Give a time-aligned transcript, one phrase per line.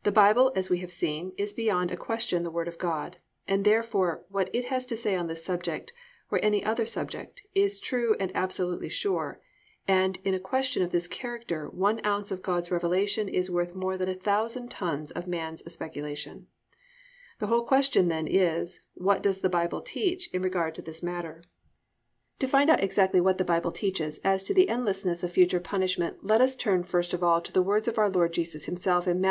[0.04, 3.66] _The Bible, as we have seen, is beyond a question the Word of God, and
[3.66, 5.92] therefore what it has to say on this subject,
[6.30, 9.42] or any other subject, is true and absolutely sure,
[9.86, 13.98] and in a question of this character one ounce of God's revelation is worth more
[13.98, 16.46] than a thousand tons of man's speculation.
[17.38, 21.42] The whole question then is, what does the Bible teach in regard to this matter?
[21.42, 21.42] I.
[21.42, 22.38] WHAT THE BIBLE TEACHES REGARDING THE ENDLESSNESS OF FUTURE PUNISHMENT 1.
[22.38, 26.24] To find out exactly what the Bible teaches as to the endlessness of future punishment
[26.24, 29.20] let us turn first of all to the words of our Lord Jesus Himself in
[29.20, 29.30] Matt.